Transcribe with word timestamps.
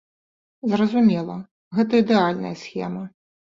Зразумела, 0.71 1.37
гэта 1.77 2.03
ідэальная 2.07 2.59
схема. 2.67 3.09